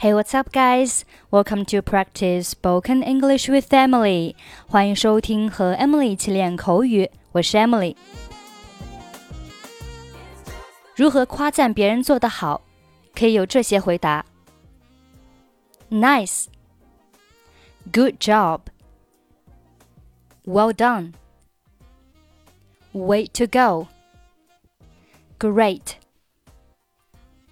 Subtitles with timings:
[0.00, 1.04] Hey, what's up, guys?
[1.30, 4.34] Welcome to practice spoken English with Emily.
[4.68, 7.96] 欢迎收听和 Emily 一起练口语，我是 Emily。
[10.94, 12.62] 如何夸赞别人做得好？
[13.14, 14.24] 可以有这些回答：
[15.90, 16.46] Nice,
[17.92, 18.60] Good job,
[20.44, 21.14] Well done,
[22.92, 23.88] Way to go,
[25.38, 25.96] Great,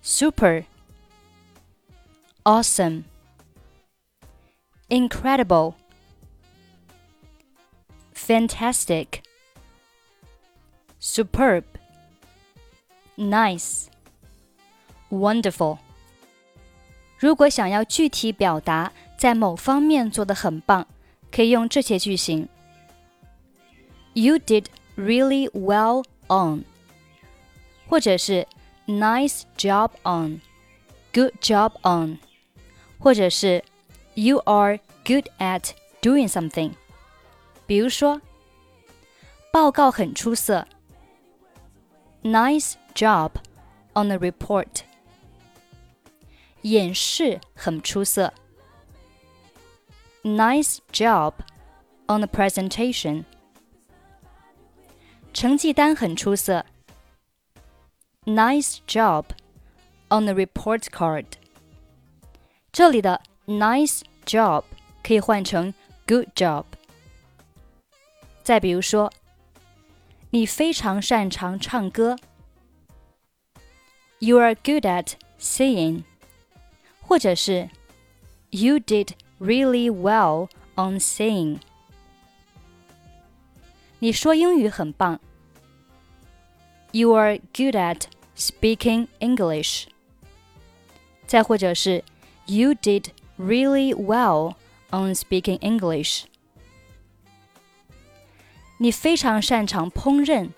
[0.00, 0.64] Super
[2.44, 3.04] awesome,
[4.88, 5.74] incredible,
[8.14, 9.22] fantastic,
[11.00, 11.64] superb,
[13.16, 13.86] nice,
[15.10, 15.78] wonderful。
[17.18, 20.86] 如果想要具体表达在某方面做得很棒，
[21.30, 22.48] 可以用这些句型：
[24.14, 26.64] You did really well on，
[27.88, 28.46] 或者是
[28.86, 32.20] Nice job on，Good job on。
[33.02, 33.64] 或者是
[34.14, 35.70] You are good at
[36.02, 36.72] doing something。
[37.66, 38.20] 比如说，
[39.52, 40.66] 报告很出色。
[42.22, 43.32] Nice job
[43.94, 44.82] on the report。
[46.62, 48.34] 演示很出色。
[50.22, 51.34] Nice job
[52.08, 53.24] on the presentation。
[55.32, 56.66] 成绩单很出色。
[58.24, 59.26] Nice job
[60.08, 61.26] on the report card。
[62.72, 64.64] 这里的 nice job
[65.02, 65.72] 可以换成
[66.06, 66.64] good job。
[68.42, 69.12] 再比如说，
[70.30, 72.16] 你非常擅长唱歌，
[74.18, 76.04] You are good at singing，
[77.00, 77.70] 或者是
[78.50, 81.58] You did really well on singing。
[83.98, 85.20] 你说英语很棒，
[86.92, 88.04] You are good at
[88.36, 89.86] speaking English。
[91.26, 92.02] 再或者是
[92.46, 94.54] you did really well
[94.90, 96.24] on speaking English.
[98.78, 100.50] 你非常擅长烹饪。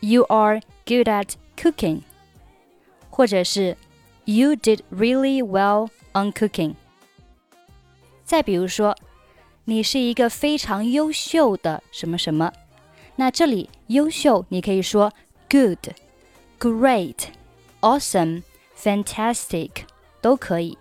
[0.00, 2.02] You are good at cooking.
[3.10, 3.76] 或者是
[4.24, 6.74] You did really well on cooking.
[8.24, 8.96] 再比如说，
[9.64, 12.52] 你是一个非常优秀的什么什么。
[13.16, 15.12] 那这里优秀，你可以说
[15.48, 15.94] good,
[16.58, 17.26] great,
[17.80, 18.42] awesome
[18.78, 19.70] fantastic
[20.20, 20.76] 都可以。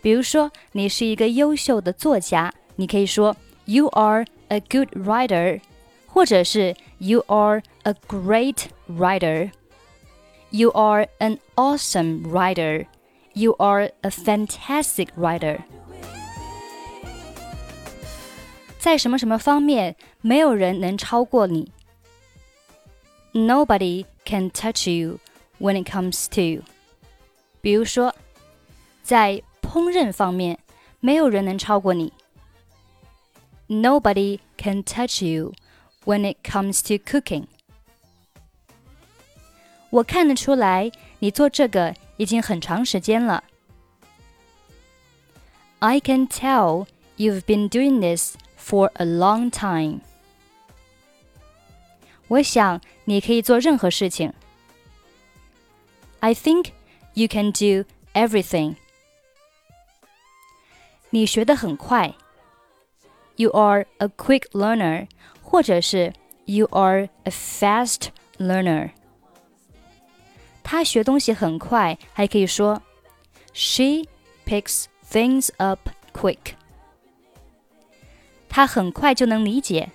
[0.00, 5.60] 比如说，你是一个优秀的作家，你可以说 You are a good writer，
[6.06, 12.86] 或者是 You are a great writer。You are an awesome writer.
[13.34, 15.60] You are a fantastic writer.
[18.78, 21.72] 在什么什么方面，没有人能超过你。
[23.34, 25.18] Nobody can touch you
[25.60, 26.64] when it comes to
[27.62, 28.14] 比如说，
[29.02, 30.58] 在烹饪方面，
[31.00, 32.12] 没有人能超过你。
[33.68, 35.52] Nobody can touch you
[36.04, 37.46] when it comes to cooking。
[39.90, 43.44] 我看得出来，你做这个已经很长时间了。
[45.80, 50.00] I can tell you've been doing this for a long time。
[52.28, 54.32] 我想你可以做任何事情。
[56.20, 56.72] I think
[57.14, 57.84] you can do
[58.14, 58.76] everything.
[61.10, 62.14] 你学得很快。
[63.36, 65.08] You are a quick learner，
[65.42, 66.12] 或者是
[66.44, 68.90] You are a fast learner。
[70.62, 72.82] 他学东西很快，还可以说
[73.54, 74.04] She
[74.44, 76.54] picks things up quick。
[78.48, 79.90] 他很快就能理解。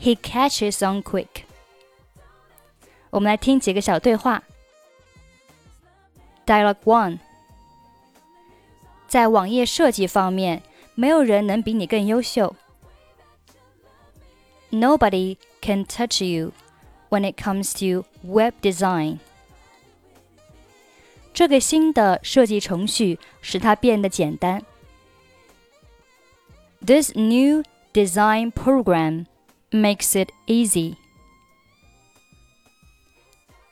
[0.00, 1.44] He catches on quick。
[3.10, 4.42] 我们来听几个小对话。
[6.46, 7.18] Dialogue One，
[9.06, 10.62] 在网页设计方面，
[10.94, 12.54] 没有人能比你更优秀。
[14.70, 16.52] Nobody can touch you
[17.08, 19.18] when it comes to web design。
[21.32, 24.62] 这个新的设计程序使它变得简单。
[26.84, 27.62] This new
[27.92, 29.26] design program
[29.70, 30.96] makes it easy.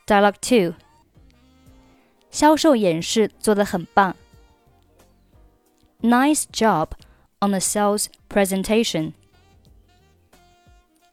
[0.06, 0.74] Dialogue 2
[2.30, 4.14] 销售演示做得很棒。
[6.02, 6.90] Nice job
[7.40, 9.12] on the sales presentation。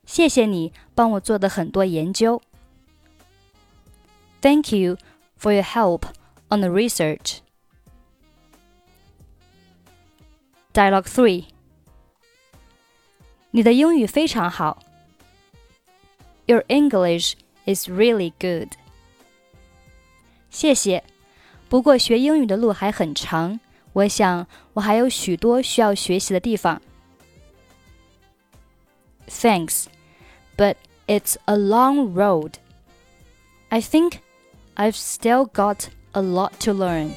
[0.06, 2.42] 谢谢你帮我做的很多研究。
[4.42, 4.98] Thank you
[5.40, 6.04] for your help
[6.50, 7.38] on the research.
[10.74, 11.46] Dialogue three.
[13.52, 14.80] 你的英语非常好。
[16.46, 17.36] Your English
[17.66, 18.76] is really good.
[20.50, 21.04] 谢谢，
[21.70, 23.60] 不过学英语的路还很长，
[23.94, 26.82] 我想我还有许多需要学习的地方。
[29.28, 29.86] Thanks,
[30.58, 30.76] but
[31.08, 32.54] it's a long road.
[33.70, 34.20] I think
[34.76, 37.12] I've still got a lot to learn.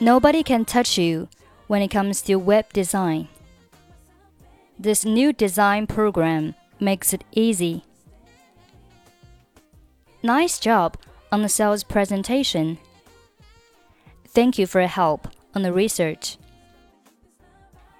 [0.00, 1.28] Nobody can touch you
[1.68, 3.28] when it comes to web design.
[4.78, 7.82] This new design program makes it easy.
[10.23, 10.97] Nice job
[11.31, 12.77] on the sales presentation.
[14.27, 16.37] Thank you for your help on the research.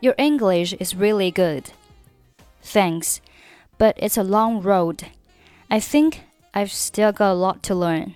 [0.02, 1.72] Your English is really good.
[2.62, 3.22] Thanks,
[3.78, 5.08] but it's a long road.
[5.70, 6.24] I think
[6.54, 8.16] I've still got a lot to learn.